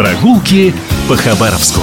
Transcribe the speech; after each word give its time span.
Прогулки 0.00 0.72
по 1.10 1.14
Хабаровску. 1.14 1.82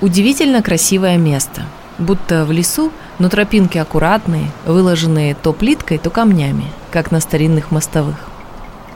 Удивительно 0.00 0.62
красивое 0.62 1.18
место. 1.18 1.66
Будто 1.98 2.46
в 2.46 2.52
лесу, 2.52 2.90
но 3.18 3.28
тропинки 3.28 3.76
аккуратные, 3.76 4.50
выложенные 4.64 5.34
то 5.34 5.52
плиткой, 5.52 5.98
то 5.98 6.08
камнями, 6.08 6.64
как 6.90 7.10
на 7.10 7.20
старинных 7.20 7.70
мостовых. 7.70 8.16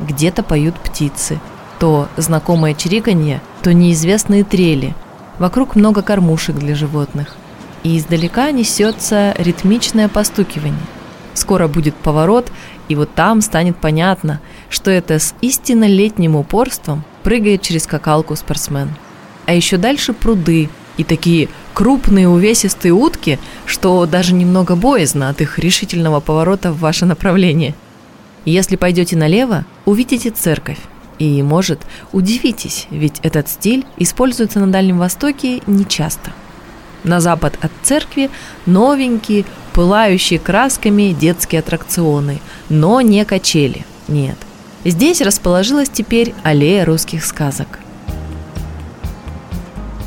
Где-то 0.01 0.43
поют 0.43 0.75
птицы, 0.77 1.41
то 1.79 2.09
знакомое 2.17 2.73
чириканье, 2.73 3.43
то 3.63 3.75
неизвестные 3.75 4.43
трели. 4.43 4.95
Вокруг 5.39 5.77
много 5.77 6.01
кормушек 6.01 6.57
для 6.57 6.75
животных. 6.75 7.37
И 7.83 7.99
издалека 7.99 8.51
несется 8.51 9.35
ритмичное 9.37 10.09
постукивание. 10.09 10.81
Скоро 11.35 11.69
будет 11.69 11.95
поворот, 11.95 12.53
и 12.89 12.95
вот 12.95 13.15
там 13.15 13.41
станет 13.41 13.77
понятно, 13.77 14.41
что 14.69 14.91
это 14.91 15.19
с 15.19 15.35
истинно 15.41 15.87
летним 15.87 16.37
упорством 16.37 17.05
прыгает 17.23 17.63
через 17.63 17.85
скакалку 17.85 18.37
спортсмен. 18.37 18.91
А 19.47 19.55
еще 19.55 19.77
дальше 19.77 20.13
пруды 20.13 20.69
и 20.97 21.05
такие 21.05 21.49
крупные 21.75 22.29
увесистые 22.29 22.93
утки, 22.93 23.39
что 23.67 24.07
даже 24.07 24.35
немного 24.35 24.77
боязно 24.77 25.29
от 25.29 25.41
их 25.41 25.59
решительного 25.59 26.21
поворота 26.21 26.73
в 26.73 26.81
ваше 26.81 27.07
направление. 27.07 27.75
Если 28.45 28.77
пойдете 28.77 29.17
налево, 29.17 29.65
увидите 29.85 30.31
церковь. 30.31 30.79
И, 31.19 31.43
может, 31.43 31.81
удивитесь, 32.13 32.89
ведь 32.91 33.21
этот 33.23 33.49
стиль 33.49 33.87
используется 33.97 34.59
на 34.59 34.67
Дальнем 34.67 34.99
Востоке 34.99 35.63
нечасто. 35.67 36.33
На 37.05 37.21
запад 37.21 37.59
от 37.61 37.73
церкви 37.83 38.31
новенькие, 38.67 39.45
пылающие 39.73 40.39
красками 40.39 41.15
детские 41.19 41.61
аттракционы, 41.61 42.41
но 42.69 43.01
не 43.01 43.25
качели, 43.25 43.85
нет. 44.09 44.37
Здесь 44.85 45.21
расположилась 45.21 45.89
теперь 45.89 46.35
аллея 46.43 46.85
русских 46.85 47.25
сказок. 47.25 47.81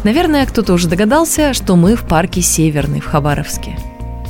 Наверное, 0.03 0.45
кто-то 0.45 0.73
уже 0.73 0.87
догадался, 0.87 1.53
что 1.53 1.75
мы 1.75 1.95
в 1.95 2.03
парке 2.07 2.41
Северный 2.41 2.99
в 2.99 3.07
Хабаровске. 3.07 3.77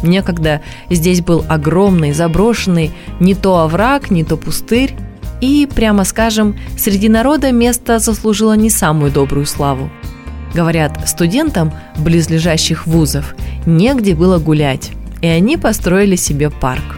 Некогда 0.03 0.61
здесь 0.89 1.21
был 1.21 1.43
огромный, 1.49 2.13
заброшенный 2.13 2.91
не 3.19 3.35
то 3.35 3.59
овраг, 3.59 4.09
не 4.11 4.23
то 4.23 4.37
пустырь, 4.37 4.95
и, 5.41 5.67
прямо 5.73 6.05
скажем, 6.05 6.57
среди 6.77 7.09
народа 7.09 7.51
место 7.51 7.99
заслужило 7.99 8.53
не 8.53 8.69
самую 8.69 9.11
добрую 9.11 9.45
славу. 9.45 9.91
Говорят, 10.55 11.07
студентам 11.07 11.73
близлежащих 11.97 12.87
вузов 12.87 13.35
негде 13.65 14.15
было 14.15 14.39
гулять, 14.39 14.91
и 15.21 15.27
они 15.27 15.57
построили 15.57 16.15
себе 16.15 16.49
парк. 16.49 16.97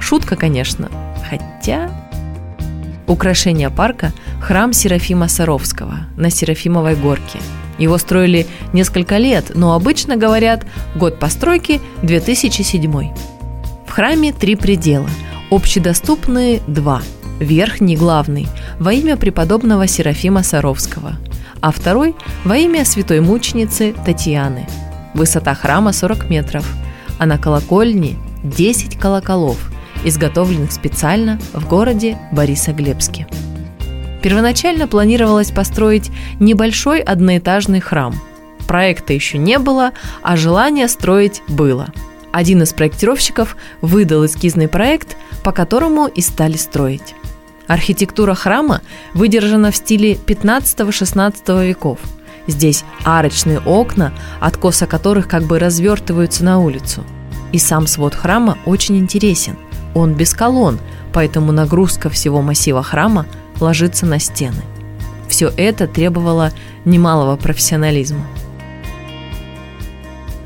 Шутка, 0.00 0.36
конечно, 0.36 0.90
хотя... 1.28 1.90
Украшение 3.06 3.68
парка– 3.68 4.14
храм 4.40 4.72
Серафима 4.72 5.28
Саровского 5.28 6.06
на 6.16 6.30
Серафимовой 6.30 6.96
горке– 6.96 7.38
его 7.78 7.98
строили 7.98 8.46
несколько 8.72 9.18
лет, 9.18 9.52
но 9.54 9.74
обычно 9.74 10.16
говорят 10.16 10.64
год 10.94 11.18
постройки 11.18 11.80
2007. 12.02 12.90
В 13.86 13.90
храме 13.90 14.32
три 14.32 14.54
предела. 14.54 15.08
Общедоступные– 15.50 16.62
два. 16.66 17.02
Верхний, 17.40 17.96
главный, 17.96 18.46
во 18.78 18.92
имя 18.92 19.16
преподобного 19.16 19.88
Серафима 19.88 20.44
Саровского, 20.44 21.14
а 21.64 21.70
второй– 21.70 22.14
во 22.44 22.58
имя 22.58 22.84
святой 22.84 23.20
мученицы 23.20 23.94
Татьяны. 24.04 24.68
Высота 25.14 25.54
храма 25.54 25.94
40 25.94 26.28
метров, 26.28 26.70
а 27.18 27.24
на 27.24 27.38
колокольне 27.38 28.16
10 28.42 28.98
колоколов, 28.98 29.56
изготовленных 30.04 30.72
специально 30.72 31.40
в 31.54 31.66
городе 31.66 32.18
Борисоглебске. 32.32 33.26
Первоначально 34.22 34.86
планировалось 34.86 35.52
построить 35.52 36.10
небольшой 36.38 37.00
одноэтажный 37.00 37.80
храм. 37.80 38.14
Проекта 38.68 39.14
еще 39.14 39.38
не 39.38 39.58
было, 39.58 39.92
а 40.22 40.36
желание 40.36 40.86
строить 40.86 41.42
было. 41.48 41.94
Один 42.30 42.62
из 42.62 42.74
проектировщиков 42.74 43.56
выдал 43.80 44.26
эскизный 44.26 44.68
проект, 44.68 45.16
по 45.42 45.50
которому 45.50 46.08
и 46.08 46.20
стали 46.20 46.58
строить. 46.58 47.14
Архитектура 47.66 48.34
храма 48.34 48.82
выдержана 49.14 49.70
в 49.70 49.76
стиле 49.76 50.14
15-16 50.14 51.66
веков. 51.66 51.98
Здесь 52.46 52.84
арочные 53.04 53.58
окна, 53.60 54.12
откоса 54.40 54.86
которых 54.86 55.28
как 55.28 55.44
бы 55.44 55.58
развертываются 55.58 56.44
на 56.44 56.58
улицу. 56.58 57.04
И 57.52 57.58
сам 57.58 57.86
свод 57.86 58.14
храма 58.14 58.58
очень 58.66 58.98
интересен. 58.98 59.56
Он 59.94 60.14
без 60.14 60.34
колонн, 60.34 60.78
поэтому 61.12 61.52
нагрузка 61.52 62.10
всего 62.10 62.42
массива 62.42 62.82
храма 62.82 63.26
ложиться 63.60 64.04
на 64.04 64.18
стены. 64.18 64.62
Все 65.28 65.50
это 65.56 65.86
требовало 65.86 66.52
немалого 66.84 67.36
профессионализма. 67.36 68.26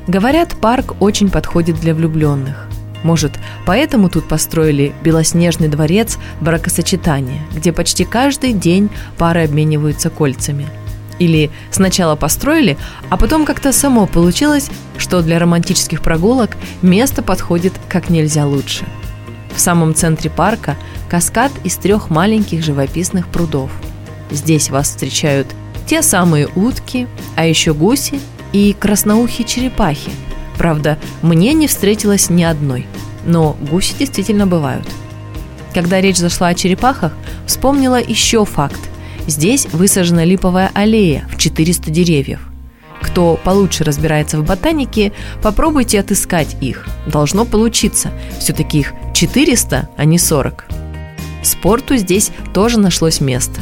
Говорят, 0.07 0.55
парк 0.55 0.95
очень 1.01 1.29
подходит 1.29 1.79
для 1.79 1.93
влюбленных. 1.93 2.68
Может, 3.03 3.39
поэтому 3.65 4.09
тут 4.09 4.27
построили 4.27 4.93
белоснежный 5.03 5.67
дворец 5.67 6.17
бракосочетания, 6.41 7.41
где 7.53 7.71
почти 7.71 8.05
каждый 8.05 8.53
день 8.53 8.89
пары 9.17 9.43
обмениваются 9.43 10.09
кольцами. 10.09 10.67
Или 11.17 11.51
сначала 11.69 12.15
построили, 12.15 12.77
а 13.09 13.17
потом 13.17 13.45
как-то 13.45 13.73
само 13.73 14.07
получилось, 14.07 14.69
что 14.97 15.21
для 15.21 15.37
романтических 15.39 16.01
прогулок 16.01 16.51
место 16.81 17.21
подходит 17.21 17.73
как 17.89 18.09
нельзя 18.09 18.45
лучше. 18.45 18.85
В 19.53 19.59
самом 19.59 19.93
центре 19.93 20.29
парка 20.29 20.77
каскад 21.09 21.51
из 21.63 21.75
трех 21.75 22.09
маленьких 22.09 22.63
живописных 22.63 23.27
прудов. 23.27 23.71
Здесь 24.31 24.69
вас 24.69 24.89
встречают 24.89 25.47
те 25.85 26.01
самые 26.01 26.47
утки, 26.55 27.07
а 27.35 27.45
еще 27.45 27.73
гуси 27.73 28.19
и 28.53 28.73
красноухие 28.79 29.45
черепахи. 29.45 30.11
Правда, 30.59 30.99
мне 31.21 31.53
не 31.53 31.67
встретилось 31.67 32.29
ни 32.29 32.43
одной, 32.43 32.85
но 33.25 33.55
гуси 33.71 33.95
действительно 33.97 34.45
бывают. 34.45 34.85
Когда 35.73 36.01
речь 36.01 36.17
зашла 36.17 36.49
о 36.49 36.53
черепахах, 36.53 37.13
вспомнила 37.47 37.95
еще 37.95 38.43
факт. 38.43 38.79
Здесь 39.25 39.67
высажена 39.71 40.25
липовая 40.25 40.69
аллея 40.73 41.25
в 41.31 41.37
400 41.37 41.89
деревьев. 41.91 42.41
Кто 43.01 43.39
получше 43.41 43.85
разбирается 43.85 44.37
в 44.37 44.45
ботанике, 44.45 45.13
попробуйте 45.41 45.97
отыскать 45.97 46.57
их. 46.59 46.89
Должно 47.07 47.45
получиться. 47.45 48.11
Все-таки 48.37 48.79
их 48.79 48.93
400, 49.13 49.87
а 49.95 50.03
не 50.03 50.19
40. 50.19 50.65
Спорту 51.41 51.95
здесь 51.95 52.31
тоже 52.53 52.79
нашлось 52.79 53.21
место. 53.21 53.61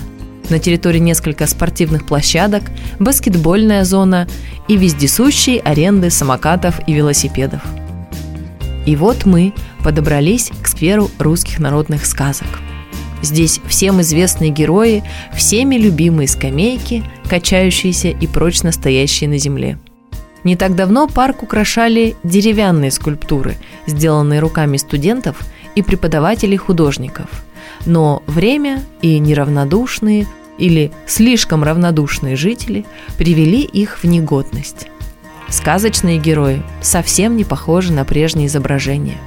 На 0.49 0.59
территории 0.59 0.99
несколько 0.99 1.45
спортивных 1.45 2.05
площадок, 2.05 2.63
баскетбольная 2.99 3.83
зона 3.83 4.27
и 4.69 4.77
вездесущие 4.77 5.59
аренды 5.59 6.09
самокатов 6.09 6.79
и 6.87 6.93
велосипедов. 6.93 7.61
И 8.85 8.95
вот 8.95 9.25
мы 9.25 9.53
подобрались 9.83 10.51
к 10.63 10.67
скверу 10.67 11.11
русских 11.19 11.59
народных 11.59 12.05
сказок. 12.05 12.47
Здесь 13.21 13.59
всем 13.67 13.99
известные 13.99 14.51
герои, 14.51 15.03
всеми 15.35 15.75
любимые 15.75 16.29
скамейки, 16.29 17.03
качающиеся 17.29 18.09
и 18.09 18.27
прочно 18.27 18.71
стоящие 18.71 19.29
на 19.29 19.37
земле. 19.37 19.77
Не 20.45 20.55
так 20.55 20.75
давно 20.75 21.07
парк 21.07 21.43
украшали 21.43 22.15
деревянные 22.23 22.91
скульптуры, 22.91 23.57
сделанные 23.85 24.39
руками 24.39 24.77
студентов 24.77 25.35
и 25.75 25.81
преподавателей 25.81 26.55
художников– 26.55 27.27
но 27.87 28.21
время 28.27 28.83
и 29.01 29.17
неравнодушные 29.17 30.27
или 30.57 30.91
слишком 31.07 31.63
равнодушные 31.63 32.35
жители 32.35 32.85
привели 33.17 33.61
их 33.61 33.99
в 33.99 34.03
негодность. 34.03 34.87
Сказочные 35.49 36.17
герои 36.17 36.61
совсем 36.81 37.37
не 37.37 37.45
похожи 37.45 37.93
на 37.93 38.03
прежние 38.03 38.47
изображения. 38.47 39.17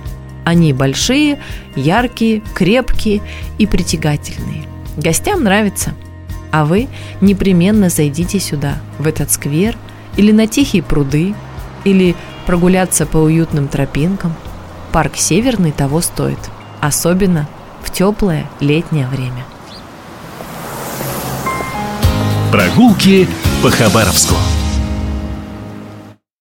Они 0.44 0.72
большие, 0.74 1.40
яркие, 1.74 2.42
крепкие 2.54 3.22
и 3.58 3.66
притягательные. 3.66 4.64
Гостям 4.96 5.42
нравится. 5.42 5.94
А 6.50 6.64
вы 6.64 6.88
непременно 7.20 7.88
зайдите 7.88 8.40
сюда, 8.40 8.78
в 8.98 9.06
этот 9.06 9.30
сквер, 9.30 9.76
или 10.16 10.32
на 10.32 10.46
тихие 10.46 10.82
пруды, 10.82 11.34
или 11.84 12.14
прогуляться 12.44 13.06
по 13.06 13.18
уютным 13.18 13.68
тропинкам. 13.68 14.34
Парк 14.92 15.16
Северный 15.16 15.72
того 15.72 16.00
стоит. 16.00 16.38
Особенно 16.80 17.48
в 17.82 17.90
теплое 17.90 18.46
летнее 18.60 19.06
время. 19.06 19.44
Прогулки 22.50 23.28
по 23.62 23.70
Хабаровску. 23.70 24.34